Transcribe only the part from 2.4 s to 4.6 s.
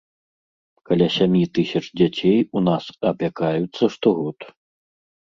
у нас апякаюцца штогод.